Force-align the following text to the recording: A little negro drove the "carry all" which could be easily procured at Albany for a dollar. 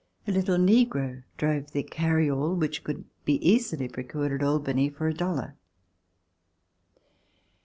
A 0.27 0.31
little 0.31 0.57
negro 0.57 1.21
drove 1.37 1.73
the 1.73 1.83
"carry 1.83 2.27
all" 2.27 2.55
which 2.55 2.83
could 2.83 3.05
be 3.23 3.35
easily 3.47 3.87
procured 3.87 4.31
at 4.41 4.43
Albany 4.43 4.89
for 4.89 5.07
a 5.07 5.13
dollar. 5.13 5.55